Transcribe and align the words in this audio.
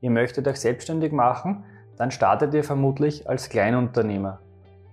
ihr 0.00 0.10
möchtet 0.10 0.46
euch 0.48 0.60
selbstständig 0.60 1.12
machen, 1.12 1.64
dann 1.96 2.10
startet 2.10 2.54
ihr 2.54 2.64
vermutlich 2.64 3.28
als 3.28 3.48
Kleinunternehmer. 3.48 4.40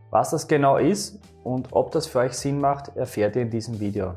Was 0.10 0.30
das 0.30 0.48
genau 0.48 0.78
ist 0.78 1.20
und 1.44 1.70
ob 1.72 1.92
das 1.92 2.08
für 2.08 2.20
euch 2.20 2.34
Sinn 2.34 2.60
macht, 2.60 2.96
erfährt 2.96 3.36
ihr 3.36 3.42
in 3.42 3.50
diesem 3.50 3.80
Video. 3.80 4.16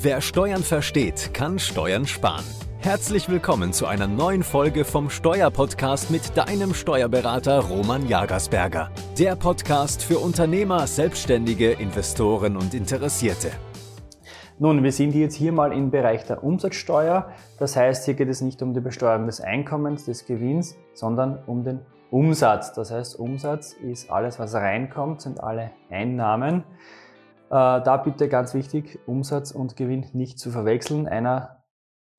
Wer 0.00 0.20
Steuern 0.20 0.62
versteht, 0.62 1.32
kann 1.32 1.58
Steuern 1.58 2.06
sparen. 2.06 2.44
Herzlich 2.78 3.30
willkommen 3.30 3.72
zu 3.72 3.86
einer 3.86 4.06
neuen 4.06 4.42
Folge 4.42 4.84
vom 4.84 5.08
Steuerpodcast 5.08 6.10
mit 6.10 6.36
deinem 6.36 6.74
Steuerberater 6.74 7.60
Roman 7.60 8.06
Jagersberger. 8.06 8.90
Der 9.18 9.36
Podcast 9.36 10.02
für 10.02 10.18
Unternehmer, 10.18 10.86
Selbstständige, 10.86 11.72
Investoren 11.72 12.56
und 12.58 12.74
Interessierte. 12.74 13.52
Nun, 14.60 14.84
wir 14.84 14.92
sind 14.92 15.16
jetzt 15.16 15.34
hier 15.34 15.50
mal 15.50 15.72
im 15.72 15.90
Bereich 15.90 16.26
der 16.26 16.44
Umsatzsteuer. 16.44 17.32
Das 17.58 17.74
heißt, 17.74 18.04
hier 18.04 18.14
geht 18.14 18.28
es 18.28 18.40
nicht 18.40 18.62
um 18.62 18.72
die 18.72 18.80
Besteuerung 18.80 19.26
des 19.26 19.40
Einkommens, 19.40 20.04
des 20.04 20.26
Gewinns, 20.26 20.76
sondern 20.92 21.42
um 21.46 21.64
den 21.64 21.80
Umsatz. 22.10 22.72
Das 22.72 22.92
heißt, 22.92 23.18
Umsatz 23.18 23.72
ist 23.72 24.12
alles, 24.12 24.38
was 24.38 24.54
reinkommt, 24.54 25.22
sind 25.22 25.42
alle 25.42 25.72
Einnahmen. 25.90 26.62
Äh, 27.50 27.50
da 27.50 27.96
bitte 27.96 28.28
ganz 28.28 28.54
wichtig, 28.54 29.00
Umsatz 29.06 29.50
und 29.50 29.74
Gewinn 29.74 30.06
nicht 30.12 30.38
zu 30.38 30.52
verwechseln. 30.52 31.08
Einer 31.08 31.64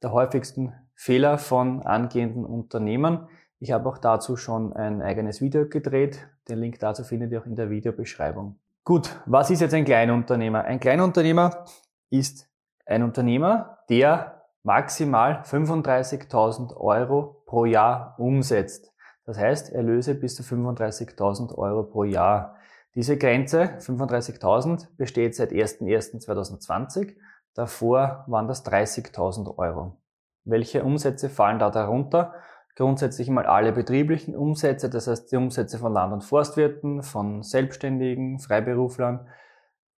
der 0.04 0.12
häufigsten 0.12 0.73
Fehler 0.93 1.38
von 1.38 1.84
angehenden 1.84 2.43
Unternehmern. 2.43 3.29
Ich 3.59 3.71
habe 3.71 3.88
auch 3.88 3.98
dazu 3.98 4.35
schon 4.35 4.73
ein 4.73 5.02
eigenes 5.02 5.40
Video 5.40 5.70
gedreht. 5.70 6.27
Den 6.49 6.59
Link 6.59 6.79
dazu 6.79 7.05
findet 7.05 7.31
ihr 7.31 7.41
auch 7.41 7.45
in 7.45 7.55
der 7.55 7.70
Videobeschreibung. 7.70 8.59
Gut, 8.84 9.09
was 9.26 9.49
ist 9.49 9.62
jetzt 9.62 9.73
ein 9.73 9.85
Kleinunternehmer? 9.85 10.65
Ein 10.65 10.81
Kleinunternehmer 10.81 11.65
ist 12.09 12.49
ein 12.85 13.03
Unternehmer, 13.03 13.79
der 13.89 14.43
maximal 14.63 15.43
35.000 15.43 16.75
Euro 16.75 17.43
pro 17.45 17.65
Jahr 17.65 18.15
umsetzt. 18.17 18.91
Das 19.25 19.37
heißt, 19.37 19.71
Erlöse 19.71 20.15
bis 20.15 20.35
zu 20.35 20.43
35.000 20.43 21.55
Euro 21.55 21.84
pro 21.84 22.03
Jahr. 22.03 22.55
Diese 22.95 23.17
Grenze, 23.17 23.77
35.000, 23.79 24.87
besteht 24.97 25.35
seit 25.35 25.51
01.01.2020. 25.51 27.15
Davor 27.53 28.23
waren 28.27 28.47
das 28.47 28.65
30.000 28.65 29.57
Euro. 29.57 29.97
Welche 30.43 30.84
Umsätze 30.84 31.29
fallen 31.29 31.59
da 31.59 31.69
darunter? 31.71 32.34
Grundsätzlich 32.75 33.29
mal 33.29 33.45
alle 33.45 33.71
betrieblichen 33.71 34.35
Umsätze, 34.35 34.90
das 34.90 35.07
heißt 35.07 35.31
die 35.31 35.37
Umsätze 35.37 35.79
von 35.79 35.93
Land- 35.93 36.13
und 36.13 36.23
Forstwirten, 36.23 37.03
von 37.03 37.41
Selbstständigen, 37.41 38.40
Freiberuflern, 38.40 39.27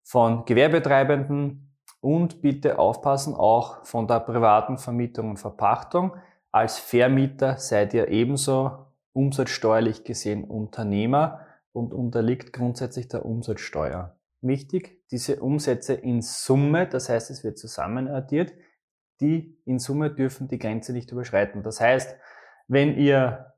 von 0.02 0.44
Gewerbetreibenden, 0.44 1.65
und 2.06 2.40
bitte 2.40 2.78
aufpassen, 2.78 3.34
auch 3.34 3.84
von 3.84 4.06
der 4.06 4.20
privaten 4.20 4.78
Vermietung 4.78 5.30
und 5.30 5.38
Verpachtung. 5.38 6.12
Als 6.52 6.78
Vermieter 6.78 7.58
seid 7.58 7.92
ihr 7.94 8.06
ebenso 8.06 8.86
umsatzsteuerlich 9.12 10.04
gesehen 10.04 10.44
Unternehmer 10.44 11.40
und 11.72 11.92
unterliegt 11.92 12.52
grundsätzlich 12.52 13.08
der 13.08 13.26
Umsatzsteuer. 13.26 14.16
Wichtig, 14.40 15.02
diese 15.10 15.40
Umsätze 15.40 15.94
in 15.94 16.22
Summe, 16.22 16.86
das 16.86 17.08
heißt, 17.08 17.28
es 17.32 17.42
wird 17.42 17.58
zusammen 17.58 18.06
addiert, 18.06 18.52
die 19.20 19.58
in 19.64 19.80
Summe 19.80 20.08
dürfen 20.08 20.46
die 20.46 20.60
Grenze 20.60 20.92
nicht 20.92 21.10
überschreiten. 21.10 21.64
Das 21.64 21.80
heißt, 21.80 22.16
wenn 22.68 22.96
ihr 22.96 23.52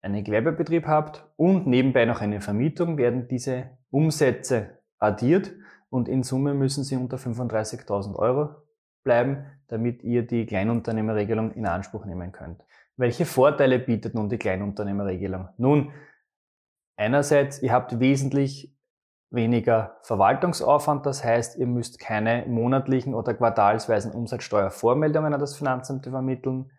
einen 0.00 0.24
Gewerbebetrieb 0.24 0.86
habt 0.86 1.26
und 1.36 1.66
nebenbei 1.66 2.06
noch 2.06 2.22
eine 2.22 2.40
Vermietung, 2.40 2.96
werden 2.96 3.28
diese 3.28 3.76
Umsätze 3.90 4.78
addiert 4.98 5.52
und 5.94 6.08
in 6.08 6.24
Summe 6.24 6.54
müssen 6.54 6.82
sie 6.82 6.96
unter 6.96 7.18
35.000 7.18 8.16
Euro 8.16 8.56
bleiben, 9.04 9.46
damit 9.68 10.02
ihr 10.02 10.26
die 10.26 10.44
Kleinunternehmerregelung 10.44 11.52
in 11.52 11.66
Anspruch 11.66 12.04
nehmen 12.04 12.32
könnt. 12.32 12.64
Welche 12.96 13.24
Vorteile 13.24 13.78
bietet 13.78 14.12
nun 14.12 14.28
die 14.28 14.36
Kleinunternehmerregelung? 14.36 15.50
Nun, 15.56 15.92
einerseits, 16.96 17.62
ihr 17.62 17.72
habt 17.72 18.00
wesentlich 18.00 18.76
weniger 19.30 19.98
Verwaltungsaufwand, 20.02 21.06
das 21.06 21.22
heißt, 21.22 21.58
ihr 21.58 21.68
müsst 21.68 22.00
keine 22.00 22.44
monatlichen 22.48 23.14
oder 23.14 23.32
quartalsweisen 23.32 24.10
Umsatzsteuervormeldungen 24.10 25.32
an 25.32 25.38
das 25.38 25.56
Finanzamt 25.56 26.06
vermitteln 26.06 26.72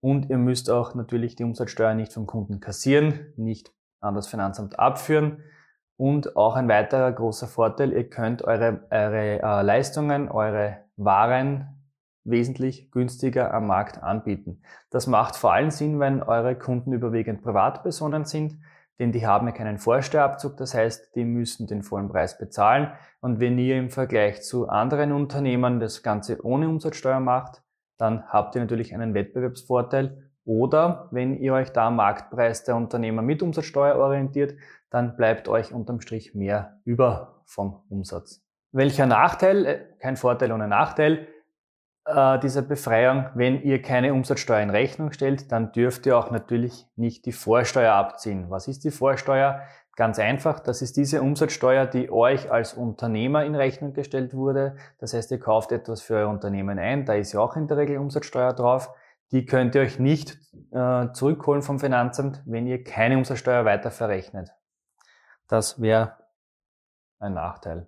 und 0.00 0.30
ihr 0.30 0.38
müsst 0.38 0.68
auch 0.68 0.96
natürlich 0.96 1.36
die 1.36 1.44
Umsatzsteuer 1.44 1.94
nicht 1.94 2.12
vom 2.12 2.26
Kunden 2.26 2.58
kassieren, 2.58 3.32
nicht 3.36 3.72
an 4.00 4.16
das 4.16 4.26
Finanzamt 4.26 4.80
abführen. 4.80 5.44
Und 5.96 6.36
auch 6.36 6.56
ein 6.56 6.68
weiterer 6.68 7.12
großer 7.12 7.46
Vorteil, 7.46 7.92
ihr 7.92 8.08
könnt 8.08 8.42
eure, 8.42 8.80
eure 8.90 9.42
äh, 9.42 9.62
Leistungen, 9.62 10.28
eure 10.28 10.78
Waren 10.96 11.82
wesentlich 12.24 12.90
günstiger 12.90 13.52
am 13.52 13.66
Markt 13.66 14.02
anbieten. 14.02 14.62
Das 14.90 15.06
macht 15.06 15.36
vor 15.36 15.52
allem 15.52 15.70
Sinn, 15.70 16.00
wenn 16.00 16.22
eure 16.22 16.56
Kunden 16.56 16.92
überwiegend 16.92 17.42
Privatpersonen 17.42 18.24
sind, 18.24 18.58
denn 18.98 19.12
die 19.12 19.26
haben 19.26 19.46
ja 19.48 19.52
keinen 19.52 19.78
Vorsteuerabzug, 19.78 20.56
das 20.56 20.74
heißt, 20.74 21.16
die 21.16 21.24
müssen 21.24 21.66
den 21.66 21.82
vollen 21.82 22.08
Preis 22.08 22.38
bezahlen. 22.38 22.92
Und 23.20 23.40
wenn 23.40 23.58
ihr 23.58 23.76
im 23.76 23.90
Vergleich 23.90 24.42
zu 24.42 24.68
anderen 24.68 25.12
Unternehmen 25.12 25.80
das 25.80 26.02
Ganze 26.02 26.44
ohne 26.44 26.68
Umsatzsteuer 26.68 27.20
macht, 27.20 27.62
dann 27.98 28.24
habt 28.28 28.54
ihr 28.54 28.60
natürlich 28.60 28.94
einen 28.94 29.14
Wettbewerbsvorteil. 29.14 30.30
Oder 30.44 31.08
wenn 31.10 31.38
ihr 31.38 31.54
euch 31.54 31.70
da 31.70 31.88
am 31.88 31.96
Marktpreis 31.96 32.64
der 32.64 32.76
Unternehmer 32.76 33.22
mit 33.22 33.42
Umsatzsteuer 33.42 33.96
orientiert, 33.96 34.54
dann 34.90 35.16
bleibt 35.16 35.48
euch 35.48 35.72
unterm 35.72 36.00
Strich 36.00 36.34
mehr 36.34 36.80
über 36.84 37.42
vom 37.46 37.82
Umsatz. 37.88 38.42
Welcher 38.72 39.06
Nachteil, 39.06 39.66
äh, 39.66 39.78
kein 40.00 40.16
Vorteil 40.16 40.50
ohne 40.52 40.66
Nachteil, 40.66 41.28
äh, 42.04 42.38
dieser 42.40 42.62
Befreiung, 42.62 43.26
wenn 43.34 43.62
ihr 43.62 43.80
keine 43.80 44.12
Umsatzsteuer 44.12 44.60
in 44.60 44.70
Rechnung 44.70 45.12
stellt, 45.12 45.52
dann 45.52 45.72
dürft 45.72 46.06
ihr 46.06 46.18
auch 46.18 46.30
natürlich 46.30 46.86
nicht 46.96 47.26
die 47.26 47.32
Vorsteuer 47.32 47.92
abziehen. 47.92 48.46
Was 48.48 48.66
ist 48.66 48.84
die 48.84 48.90
Vorsteuer? 48.90 49.60
Ganz 49.94 50.18
einfach, 50.18 50.58
das 50.58 50.80
ist 50.80 50.96
diese 50.96 51.20
Umsatzsteuer, 51.20 51.86
die 51.86 52.10
euch 52.10 52.50
als 52.50 52.72
Unternehmer 52.72 53.44
in 53.44 53.54
Rechnung 53.54 53.92
gestellt 53.92 54.34
wurde. 54.34 54.76
Das 54.98 55.12
heißt, 55.12 55.30
ihr 55.30 55.38
kauft 55.38 55.70
etwas 55.70 56.00
für 56.00 56.14
euer 56.14 56.28
Unternehmen 56.28 56.78
ein, 56.78 57.04
da 57.04 57.12
ist 57.12 57.32
ja 57.34 57.40
auch 57.40 57.56
in 57.56 57.68
der 57.68 57.76
Regel 57.76 57.98
Umsatzsteuer 57.98 58.54
drauf. 58.54 58.92
Die 59.30 59.46
könnt 59.46 59.74
ihr 59.74 59.82
euch 59.82 59.98
nicht 59.98 60.38
äh, 60.72 61.12
zurückholen 61.12 61.62
vom 61.62 61.78
Finanzamt, 61.78 62.42
wenn 62.44 62.66
ihr 62.66 62.84
keine 62.84 63.16
Umsatzsteuer 63.16 63.64
weiter 63.64 63.90
verrechnet. 63.90 64.50
Das 65.48 65.80
wäre 65.80 66.16
ein 67.18 67.34
Nachteil. 67.34 67.86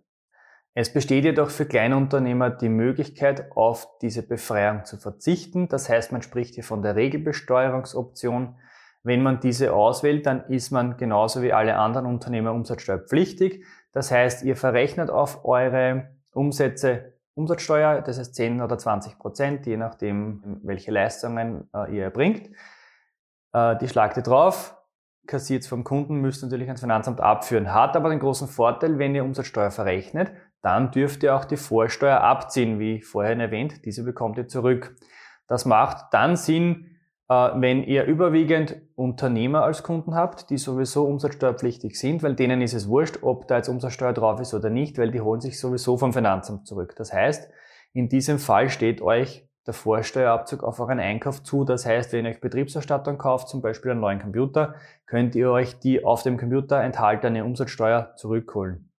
Es 0.76 0.92
besteht 0.92 1.24
jedoch 1.24 1.50
für 1.50 1.66
Kleinunternehmer 1.66 2.50
die 2.50 2.68
Möglichkeit, 2.68 3.52
auf 3.56 3.86
diese 4.00 4.26
Befreiung 4.26 4.84
zu 4.84 4.96
verzichten. 4.96 5.68
Das 5.68 5.88
heißt, 5.88 6.10
man 6.10 6.22
spricht 6.22 6.54
hier 6.54 6.64
von 6.64 6.82
der 6.82 6.96
Regelbesteuerungsoption. 6.96 8.56
Wenn 9.04 9.22
man 9.22 9.38
diese 9.38 9.72
auswählt, 9.72 10.26
dann 10.26 10.44
ist 10.48 10.72
man 10.72 10.96
genauso 10.96 11.42
wie 11.42 11.52
alle 11.52 11.76
anderen 11.76 12.06
Unternehmer 12.06 12.52
umsatzsteuerpflichtig. 12.52 13.64
Das 13.92 14.10
heißt, 14.10 14.42
ihr 14.42 14.56
verrechnet 14.56 15.10
auf 15.10 15.44
eure 15.44 16.08
Umsätze 16.32 17.13
Umsatzsteuer, 17.34 18.00
das 18.02 18.18
heißt 18.18 18.34
10 18.34 18.62
oder 18.62 18.78
20 18.78 19.18
Prozent, 19.18 19.66
je 19.66 19.76
nachdem, 19.76 20.60
welche 20.62 20.90
Leistungen 20.90 21.68
äh, 21.74 21.94
ihr 21.94 22.04
erbringt. 22.04 22.50
Äh, 23.52 23.76
die 23.78 23.88
schlagt 23.88 24.16
ihr 24.16 24.22
drauf, 24.22 24.76
kassiert 25.26 25.66
vom 25.66 25.84
Kunden, 25.84 26.16
müsst 26.16 26.42
natürlich 26.42 26.68
ans 26.68 26.80
Finanzamt 26.80 27.20
abführen. 27.20 27.72
Hat 27.72 27.96
aber 27.96 28.10
den 28.10 28.20
großen 28.20 28.48
Vorteil, 28.48 28.98
wenn 28.98 29.14
ihr 29.14 29.24
Umsatzsteuer 29.24 29.70
verrechnet, 29.70 30.32
dann 30.62 30.90
dürft 30.90 31.22
ihr 31.22 31.34
auch 31.34 31.44
die 31.44 31.56
Vorsteuer 31.56 32.20
abziehen, 32.20 32.78
wie 32.78 33.02
vorhin 33.02 33.40
erwähnt, 33.40 33.84
diese 33.84 34.04
bekommt 34.04 34.38
ihr 34.38 34.48
zurück. 34.48 34.96
Das 35.46 35.66
macht 35.66 36.12
dann 36.12 36.36
Sinn, 36.36 36.93
wenn 37.28 37.82
ihr 37.84 38.04
überwiegend 38.04 38.76
Unternehmer 38.96 39.62
als 39.62 39.82
Kunden 39.82 40.14
habt, 40.14 40.50
die 40.50 40.58
sowieso 40.58 41.04
umsatzsteuerpflichtig 41.06 41.98
sind, 41.98 42.22
weil 42.22 42.34
denen 42.34 42.60
ist 42.60 42.74
es 42.74 42.88
wurscht, 42.88 43.18
ob 43.22 43.48
da 43.48 43.56
jetzt 43.56 43.68
Umsatzsteuer 43.68 44.12
drauf 44.12 44.40
ist 44.40 44.52
oder 44.52 44.70
nicht, 44.70 44.98
weil 44.98 45.10
die 45.10 45.20
holen 45.20 45.40
sich 45.40 45.58
sowieso 45.58 45.96
vom 45.96 46.12
Finanzamt 46.12 46.66
zurück. 46.66 46.94
Das 46.96 47.12
heißt, 47.12 47.50
in 47.94 48.08
diesem 48.08 48.38
Fall 48.38 48.68
steht 48.68 49.00
euch 49.00 49.48
der 49.66 49.74
Vorsteuerabzug 49.74 50.62
auf 50.62 50.78
euren 50.80 51.00
Einkauf 51.00 51.42
zu. 51.42 51.64
Das 51.64 51.86
heißt, 51.86 52.12
wenn 52.12 52.26
ihr 52.26 52.32
euch 52.32 52.40
Betriebsausstattung 52.40 53.16
kauft, 53.16 53.48
zum 53.48 53.62
Beispiel 53.62 53.92
einen 53.92 54.00
neuen 54.00 54.20
Computer, 54.20 54.74
könnt 55.06 55.34
ihr 55.34 55.50
euch 55.50 55.78
die 55.78 56.04
auf 56.04 56.22
dem 56.22 56.36
Computer 56.36 56.82
enthaltene 56.82 57.44
Umsatzsteuer 57.44 58.14
zurückholen. 58.16 58.90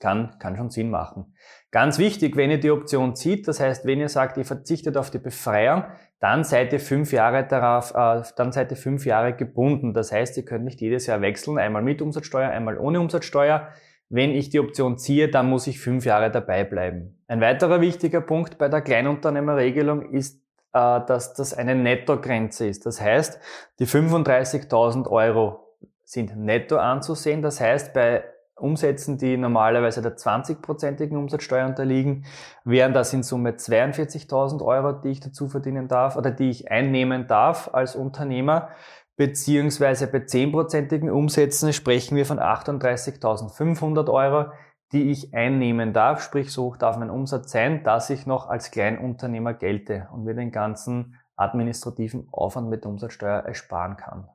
Kann, 0.00 0.36
kann 0.38 0.56
schon 0.56 0.70
Sinn 0.70 0.90
machen. 0.90 1.34
Ganz 1.70 1.98
wichtig, 1.98 2.36
wenn 2.36 2.50
ihr 2.50 2.58
die 2.58 2.70
Option 2.70 3.14
zieht, 3.14 3.46
das 3.46 3.60
heißt, 3.60 3.84
wenn 3.84 4.00
ihr 4.00 4.08
sagt, 4.08 4.38
ihr 4.38 4.44
verzichtet 4.44 4.96
auf 4.96 5.10
die 5.10 5.18
Befreiung, 5.18 5.84
dann 6.18 6.42
seid 6.42 6.72
ihr 6.72 6.80
fünf 6.80 7.12
Jahre 7.12 7.46
darauf, 7.46 7.94
äh, 7.94 8.22
dann 8.36 8.50
seid 8.50 8.70
ihr 8.72 8.76
fünf 8.76 9.06
Jahre 9.06 9.34
gebunden. 9.34 9.94
Das 9.94 10.10
heißt, 10.10 10.36
ihr 10.38 10.44
könnt 10.44 10.64
nicht 10.64 10.80
jedes 10.80 11.06
Jahr 11.06 11.20
wechseln, 11.20 11.58
einmal 11.58 11.82
mit 11.82 12.02
Umsatzsteuer, 12.02 12.50
einmal 12.50 12.78
ohne 12.78 12.98
Umsatzsteuer. 12.98 13.68
Wenn 14.08 14.30
ich 14.30 14.50
die 14.50 14.58
Option 14.58 14.98
ziehe, 14.98 15.28
dann 15.28 15.48
muss 15.48 15.66
ich 15.66 15.78
fünf 15.78 16.04
Jahre 16.04 16.30
dabei 16.30 16.64
bleiben. 16.64 17.22
Ein 17.28 17.40
weiterer 17.40 17.80
wichtiger 17.80 18.20
Punkt 18.20 18.58
bei 18.58 18.68
der 18.68 18.80
Kleinunternehmerregelung 18.80 20.10
ist, 20.10 20.42
äh, 20.72 21.00
dass 21.06 21.34
das 21.34 21.54
eine 21.54 21.74
Nettogrenze 21.74 22.66
ist. 22.66 22.86
Das 22.86 23.00
heißt, 23.00 23.38
die 23.78 23.86
35.000 23.86 25.08
Euro 25.08 25.76
sind 26.04 26.36
netto 26.36 26.76
anzusehen. 26.76 27.40
Das 27.42 27.60
heißt, 27.60 27.94
bei 27.94 28.24
Umsätzen, 28.60 29.18
die 29.18 29.36
normalerweise 29.36 30.02
der 30.02 30.16
20-prozentigen 30.16 31.16
Umsatzsteuer 31.16 31.66
unterliegen, 31.66 32.24
wären 32.64 32.92
das 32.92 33.12
in 33.12 33.22
Summe 33.22 33.52
42.000 33.52 34.64
Euro, 34.64 34.92
die 34.92 35.08
ich 35.08 35.20
dazu 35.20 35.48
verdienen 35.48 35.88
darf 35.88 36.16
oder 36.16 36.30
die 36.30 36.50
ich 36.50 36.70
einnehmen 36.70 37.26
darf 37.26 37.70
als 37.72 37.96
Unternehmer. 37.96 38.68
Beziehungsweise 39.16 40.06
bei 40.06 40.18
10-prozentigen 40.18 41.10
Umsätzen 41.10 41.72
sprechen 41.72 42.16
wir 42.16 42.24
von 42.24 42.38
38.500 42.38 44.10
Euro, 44.10 44.50
die 44.92 45.10
ich 45.10 45.34
einnehmen 45.34 45.92
darf. 45.92 46.22
Sprich, 46.22 46.52
so 46.52 46.64
hoch 46.64 46.76
darf 46.76 46.96
mein 46.96 47.10
Umsatz 47.10 47.52
sein, 47.52 47.84
dass 47.84 48.10
ich 48.10 48.26
noch 48.26 48.48
als 48.48 48.70
Kleinunternehmer 48.70 49.54
gelte 49.54 50.08
und 50.12 50.24
mir 50.24 50.34
den 50.34 50.50
ganzen 50.50 51.16
administrativen 51.36 52.28
Aufwand 52.32 52.68
mit 52.68 52.84
der 52.84 52.90
Umsatzsteuer 52.90 53.40
ersparen 53.40 53.96
kann. 53.96 54.28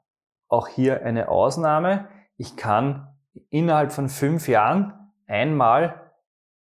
Auch 0.48 0.68
hier 0.68 1.04
eine 1.04 1.30
Ausnahme. 1.30 2.08
Ich 2.38 2.56
kann 2.56 3.15
innerhalb 3.50 3.92
von 3.92 4.10
fünf 4.10 4.48
Jahren 4.48 4.94
einmal 5.28 6.06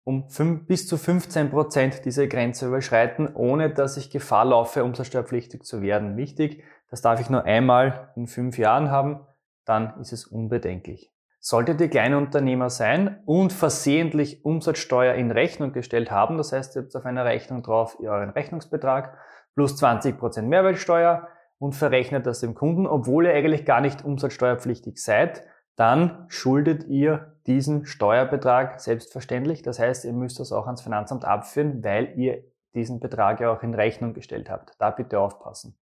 um 0.06 0.28
fünf, 0.28 0.68
bis 0.68 0.86
zu 0.86 0.98
15 0.98 1.50
Prozent 1.50 2.04
diese 2.04 2.28
Grenze 2.28 2.68
überschreiten, 2.68 3.34
ohne 3.34 3.70
dass 3.70 3.96
ich 3.96 4.10
Gefahr 4.10 4.44
laufe, 4.44 4.84
umsatzsteuerpflichtig 4.84 5.64
zu 5.64 5.82
werden. 5.82 6.16
Wichtig, 6.16 6.62
das 6.90 7.02
darf 7.02 7.20
ich 7.20 7.28
nur 7.28 7.42
einmal 7.42 8.12
in 8.14 8.28
fünf 8.28 8.56
Jahren 8.56 8.92
haben, 8.92 9.26
dann 9.64 9.98
ist 10.00 10.12
es 10.12 10.24
unbedenklich. 10.24 11.12
Solltet 11.40 11.80
ihr 11.80 11.90
Kleinunternehmer 11.90 12.70
sein 12.70 13.20
und 13.24 13.52
versehentlich 13.52 14.44
Umsatzsteuer 14.44 15.14
in 15.14 15.32
Rechnung 15.32 15.72
gestellt 15.72 16.12
haben, 16.12 16.36
das 16.36 16.52
heißt, 16.52 16.76
ihr 16.76 16.82
habt 16.82 16.94
auf 16.94 17.04
einer 17.04 17.24
Rechnung 17.24 17.64
drauf 17.64 17.98
euren 18.00 18.30
Rechnungsbetrag 18.30 19.18
plus 19.54 19.76
20 19.76 20.18
Prozent 20.18 20.48
Mehrwertsteuer 20.48 21.26
und 21.58 21.74
verrechnet 21.74 22.26
das 22.26 22.40
dem 22.40 22.54
Kunden, 22.54 22.86
obwohl 22.86 23.26
ihr 23.26 23.34
eigentlich 23.34 23.64
gar 23.64 23.80
nicht 23.80 24.04
umsatzsteuerpflichtig 24.04 25.02
seid, 25.02 25.42
dann 25.76 26.24
schuldet 26.28 26.84
ihr 26.84 27.36
diesen 27.46 27.86
Steuerbetrag 27.86 28.80
selbstverständlich. 28.80 29.62
Das 29.62 29.78
heißt, 29.78 30.04
ihr 30.04 30.12
müsst 30.12 30.40
das 30.40 30.52
auch 30.52 30.66
ans 30.66 30.82
Finanzamt 30.82 31.24
abführen, 31.24 31.84
weil 31.84 32.18
ihr 32.18 32.42
diesen 32.74 32.98
Betrag 32.98 33.40
ja 33.40 33.52
auch 33.52 33.62
in 33.62 33.74
Rechnung 33.74 34.14
gestellt 34.14 34.50
habt. 34.50 34.72
Da 34.78 34.90
bitte 34.90 35.20
aufpassen. 35.20 35.78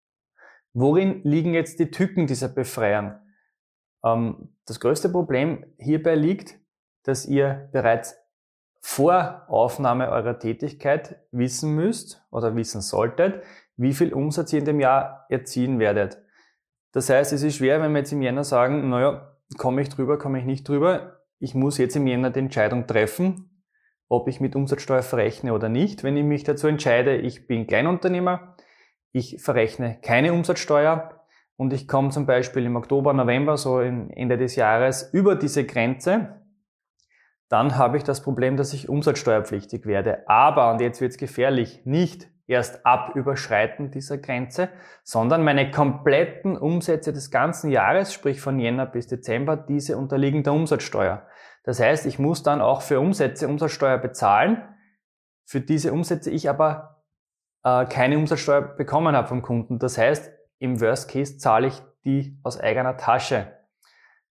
Worin 0.74 1.22
liegen 1.24 1.54
jetzt 1.54 1.80
die 1.80 1.92
Tücken 1.92 2.28
dieser 2.28 2.50
Befreiung? 2.50 3.16
Ähm, 4.04 4.56
das 4.66 4.80
größte 4.80 5.10
Problem 5.10 5.66
hierbei 5.78 6.16
liegt, 6.16 6.56
dass 7.04 7.26
ihr 7.26 7.70
bereits 7.72 8.18
vor 8.80 9.44
Aufnahme 9.48 10.10
eurer 10.10 10.40
Tätigkeit 10.40 11.22
wissen 11.32 11.74
müsst 11.74 12.26
oder 12.32 12.56
wissen 12.56 12.82
solltet, 12.82 13.44
wie 13.78 13.94
viel 13.94 14.14
Umsatz 14.14 14.52
ihr 14.54 14.60
in 14.60 14.66
dem 14.66 14.80
Jahr 14.80 15.26
erzielen 15.30 15.80
werdet. 15.80 16.18
Das 16.92 17.10
heißt, 17.10 17.34
es 17.34 17.44
ist 17.44 17.56
schwer, 17.56 17.82
wenn 17.82 17.92
wir 17.92 18.00
jetzt 18.00 18.12
im 18.12 18.22
Jänner 18.22 18.44
sagen, 18.44 18.90
naja, 18.90 19.33
komme 19.58 19.82
ich 19.82 19.90
drüber, 19.90 20.18
komme 20.18 20.40
ich 20.40 20.46
nicht 20.46 20.68
drüber. 20.68 21.22
Ich 21.40 21.56
muss 21.56 21.78
jetzt 21.78 21.96
im 21.96 22.08
Jänner 22.08 22.30
die 22.30 22.40
Entscheidung 22.40 22.88
treffen, 22.88 23.64
ob 24.10 24.28
ich 24.28 24.40
mit 24.40 24.56
Umsatzsteuer 24.56 25.02
verrechne 25.02 25.54
oder 25.54 25.70
nicht. 25.70 26.04
Wenn 26.04 26.18
ich 26.18 26.24
mich 26.24 26.44
dazu 26.44 26.68
entscheide, 26.68 27.18
ich 27.18 27.48
bin 27.48 27.68
Kleinunternehmer, 27.68 28.56
ich 29.12 29.42
verrechne 29.42 30.00
keine 30.02 30.34
Umsatzsteuer 30.34 31.22
und 31.56 31.74
ich 31.74 31.88
komme 31.88 32.10
zum 32.10 32.26
Beispiel 32.26 32.66
im 32.66 32.76
Oktober, 32.76 33.14
November, 33.14 33.58
so 33.58 33.80
Ende 33.80 34.38
des 34.38 34.56
Jahres 34.56 35.14
über 35.14 35.36
diese 35.36 35.66
Grenze, 35.66 36.42
dann 37.50 37.78
habe 37.78 37.98
ich 37.98 38.04
das 38.04 38.24
Problem, 38.24 38.58
dass 38.58 38.74
ich 38.74 38.90
umsatzsteuerpflichtig 38.90 39.86
werde. 39.86 40.28
Aber, 40.28 40.72
und 40.72 40.82
jetzt 40.82 41.02
wird 41.02 41.12
es 41.12 41.18
gefährlich, 41.18 41.82
nicht 41.86 42.33
erst 42.48 42.86
ab 42.86 43.16
Überschreiten 43.16 43.92
dieser 43.92 44.18
Grenze, 44.18 44.70
sondern 45.04 45.44
meine 45.44 45.72
kompletten 45.72 46.58
Umsätze 46.58 47.14
des 47.14 47.32
ganzen 47.32 47.72
Jahres, 47.72 48.14
sprich 48.14 48.42
von 48.42 48.60
Jänner 48.60 48.86
bis 48.86 49.08
Dezember, 49.08 49.56
diese 49.56 49.98
unterliegen 49.98 50.44
der 50.44 50.54
Umsatzsteuer. 50.54 51.26
Das 51.64 51.80
heißt, 51.80 52.06
ich 52.06 52.20
muss 52.20 52.44
dann 52.44 52.62
auch 52.62 52.82
für 52.82 53.00
Umsätze 53.00 53.48
Umsatzsteuer 53.48 53.98
bezahlen, 53.98 54.62
für 55.46 55.62
diese 55.62 55.94
Umsätze 55.94 56.32
ich 56.32 56.50
aber 56.50 57.04
äh, 57.64 57.86
keine 57.86 58.18
Umsatzsteuer 58.18 58.62
bekommen 58.62 59.16
habe 59.16 59.28
vom 59.28 59.42
Kunden. 59.42 59.80
Das 59.80 59.98
heißt, 59.98 60.32
im 60.60 60.82
Worst 60.82 61.10
Case 61.10 61.38
zahle 61.38 61.68
ich 61.68 61.82
die 62.06 62.40
aus 62.44 62.60
eigener 62.60 62.98
Tasche. 62.98 63.48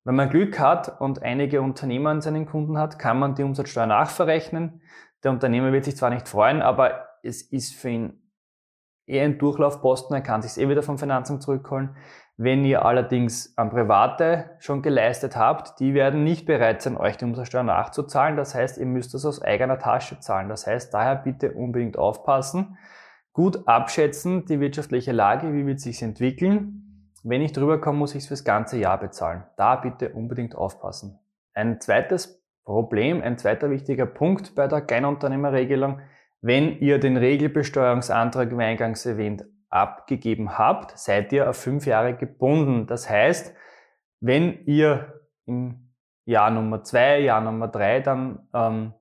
Wenn 0.03 0.15
man 0.15 0.29
Glück 0.29 0.59
hat 0.59 1.00
und 1.01 1.21
einige 1.21 1.62
Unternehmer 1.62 2.09
an 2.09 2.21
seinen 2.21 2.45
Kunden 2.45 2.77
hat, 2.77 2.97
kann 2.97 3.19
man 3.19 3.35
die 3.35 3.44
Umsatzsteuer 3.44 3.85
nachverrechnen. 3.85 4.81
Der 5.23 5.31
Unternehmer 5.31 5.71
wird 5.71 5.85
sich 5.85 5.97
zwar 5.97 6.09
nicht 6.09 6.27
freuen, 6.27 6.62
aber 6.62 7.08
es 7.24 7.42
ist 7.42 7.75
für 7.75 7.89
ihn 7.89 8.21
eher 9.06 9.25
ein 9.25 9.38
Durchlaufposten, 9.39 10.16
er 10.16 10.21
kann 10.21 10.42
sich 10.42 10.62
eh 10.62 10.69
wieder 10.69 10.83
vom 10.83 10.98
Finanzamt 10.98 11.42
zurückholen. 11.42 11.95
Wenn 12.38 12.63
ihr 12.63 12.86
allerdings 12.86 13.57
an 13.57 13.69
Private 13.69 14.51
schon 14.60 14.81
geleistet 14.81 15.36
habt, 15.36 15.80
die 15.81 15.94
werden 15.94 16.24
nicht 16.24 16.45
bereit 16.45 16.81
sein, 16.81 16.95
euch 16.95 17.18
die 17.18 17.25
Umsatzsteuer 17.25 17.63
nachzuzahlen. 17.63 18.38
Das 18.38 18.56
heißt, 18.56 18.77
ihr 18.77 18.86
müsst 18.86 19.13
das 19.13 19.25
aus 19.25 19.42
eigener 19.42 19.77
Tasche 19.77 20.19
zahlen. 20.21 20.48
Das 20.48 20.66
heißt, 20.66 20.94
daher 20.94 21.16
bitte 21.16 21.51
unbedingt 21.51 21.98
aufpassen, 21.98 22.77
gut 23.33 23.68
abschätzen, 23.68 24.45
die 24.45 24.62
wirtschaftliche 24.62 25.12
Lage, 25.12 25.54
wie 25.54 25.65
wird 25.65 25.81
sich 25.81 26.01
entwickeln. 26.01 27.12
Wenn 27.24 27.42
ich 27.42 27.51
drüber 27.51 27.81
komme, 27.81 28.00
muss 28.00 28.15
ich 28.15 28.24
es 28.24 28.27
fürs 28.27 28.45
ganze 28.45 28.77
Jahr 28.77 29.00
bezahlen. 29.00 29.44
Da 29.57 29.75
bitte 29.75 30.13
unbedingt 30.13 30.56
aufpassen. 30.56 31.19
Ein 31.54 31.81
zweites 31.81 32.42
Problem, 32.63 33.22
ein 33.22 33.38
zweiter 33.38 33.69
wichtiger 33.69 34.06
Punkt 34.06 34.56
bei 34.56 34.68
der 34.68 34.80
Kleinunternehmerregelung 34.80 36.00
wenn 36.41 36.80
ihr 36.80 37.00
den 37.00 37.18
Regelbesteuerungsantrag, 37.18 38.57
wie 38.57 38.63
eingangs 38.63 39.06
erwähnt, 39.06 39.45
abgegeben 39.69 40.57
habt, 40.57 40.97
seid 40.97 41.31
ihr 41.31 41.50
auf 41.50 41.57
fünf 41.57 41.86
Jahre 41.86 42.15
gebunden. 42.15 42.88
Das 42.88 43.09
heißt, 43.09 43.53
wenn 44.19 44.65
ihr 44.65 45.21
im 45.45 45.91
Jahr 46.25 46.51
Nummer 46.51 46.83
zwei, 46.83 47.19
Jahr 47.19 47.41
Nummer 47.41 47.68
drei 47.68 48.00
dann 48.00 48.47
ähm, 48.53 48.94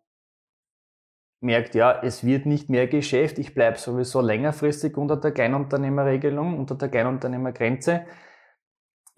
merkt, 1.41 1.75
ja, 1.75 2.01
es 2.03 2.25
wird 2.25 2.47
nicht 2.47 2.69
mehr 2.69 2.87
Geschäft, 2.87 3.39
ich 3.39 3.55
bleibe 3.55 3.79
sowieso 3.79 4.21
längerfristig 4.21 4.97
unter 4.97 5.17
der 5.17 5.33
Kleinunternehmerregelung, 5.33 6.59
unter 6.59 6.75
der 6.75 6.89
Kleinunternehmergrenze, 6.89 8.05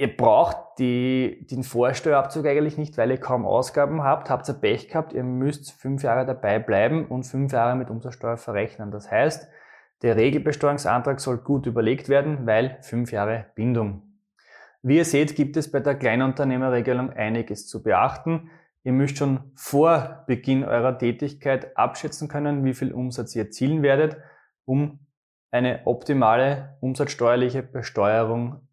Ihr 0.00 0.16
braucht 0.16 0.78
die, 0.78 1.46
den 1.50 1.62
Vorsteuerabzug 1.62 2.46
eigentlich 2.46 2.78
nicht, 2.78 2.96
weil 2.96 3.10
ihr 3.10 3.18
kaum 3.20 3.44
Ausgaben 3.44 4.02
habt, 4.02 4.30
habt 4.30 4.48
ihr 4.48 4.54
Pech 4.54 4.88
gehabt, 4.88 5.12
ihr 5.12 5.24
müsst 5.24 5.72
fünf 5.72 6.02
Jahre 6.02 6.24
dabei 6.24 6.58
bleiben 6.58 7.04
und 7.04 7.24
fünf 7.24 7.52
Jahre 7.52 7.76
mit 7.76 7.90
Umsatzsteuer 7.90 8.38
verrechnen. 8.38 8.90
Das 8.90 9.10
heißt, 9.10 9.46
der 10.00 10.16
Regelbesteuerungsantrag 10.16 11.20
soll 11.20 11.36
gut 11.36 11.66
überlegt 11.66 12.08
werden, 12.08 12.46
weil 12.46 12.78
fünf 12.80 13.12
Jahre 13.12 13.48
Bindung. 13.54 14.00
Wie 14.80 14.96
ihr 14.96 15.04
seht, 15.04 15.36
gibt 15.36 15.58
es 15.58 15.70
bei 15.70 15.80
der 15.80 15.96
Kleinunternehmerregelung 15.96 17.10
einiges 17.10 17.68
zu 17.68 17.82
beachten. 17.82 18.48
Ihr 18.82 18.92
müsst 18.92 19.18
schon 19.18 19.52
vor 19.54 20.24
Beginn 20.26 20.64
eurer 20.64 20.96
Tätigkeit 20.96 21.76
abschätzen 21.76 22.26
können, 22.26 22.64
wie 22.64 22.72
viel 22.72 22.94
Umsatz 22.94 23.36
ihr 23.36 23.42
erzielen 23.42 23.82
werdet, 23.82 24.16
um 24.64 25.00
eine 25.50 25.82
optimale 25.84 26.78
umsatzsteuerliche 26.80 27.62
Besteuerung 27.62 28.66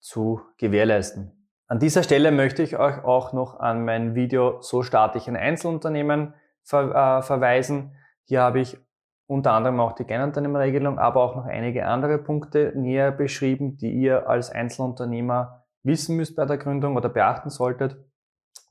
zu 0.00 0.40
gewährleisten. 0.56 1.32
An 1.66 1.78
dieser 1.78 2.02
Stelle 2.02 2.32
möchte 2.32 2.62
ich 2.62 2.78
euch 2.78 3.04
auch 3.04 3.32
noch 3.32 3.60
an 3.60 3.84
mein 3.84 4.14
Video 4.14 4.62
So 4.62 4.82
starte 4.82 5.18
ich 5.18 5.28
ein 5.28 5.36
Einzelunternehmen 5.36 6.34
ver 6.62 7.18
äh, 7.18 7.22
verweisen. 7.22 7.94
Hier 8.24 8.40
habe 8.40 8.60
ich 8.60 8.78
unter 9.26 9.52
anderem 9.52 9.78
auch 9.80 9.92
die 9.92 10.04
Kleinunternehmerregelung, 10.04 10.98
aber 10.98 11.22
auch 11.22 11.36
noch 11.36 11.44
einige 11.44 11.86
andere 11.86 12.16
Punkte 12.16 12.72
näher 12.74 13.12
beschrieben, 13.12 13.76
die 13.76 13.92
ihr 13.92 14.28
als 14.28 14.50
Einzelunternehmer 14.50 15.66
wissen 15.82 16.16
müsst 16.16 16.36
bei 16.36 16.46
der 16.46 16.56
Gründung 16.56 16.96
oder 16.96 17.10
beachten 17.10 17.50
solltet. 17.50 17.96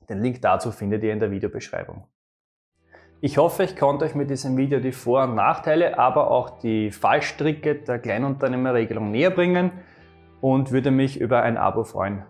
Den 0.08 0.20
Link 0.20 0.42
dazu 0.42 0.72
findet 0.72 1.04
ihr 1.04 1.12
in 1.12 1.20
der 1.20 1.30
Videobeschreibung. 1.30 2.08
Ich 3.20 3.38
hoffe, 3.38 3.64
ich 3.64 3.76
konnte 3.76 4.04
euch 4.04 4.14
mit 4.14 4.30
diesem 4.30 4.56
Video 4.56 4.80
die 4.80 4.92
Vor- 4.92 5.24
und 5.24 5.34
Nachteile, 5.36 5.98
aber 5.98 6.30
auch 6.30 6.58
die 6.58 6.90
Fallstricke 6.90 7.76
der 7.76 8.00
Kleinunternehmerregelung 8.00 9.10
näher 9.10 9.30
bringen 9.30 9.70
und 10.40 10.70
würde 10.72 10.90
mich 10.90 11.20
über 11.20 11.42
ein 11.42 11.56
Abo 11.56 11.84
freuen. 11.84 12.24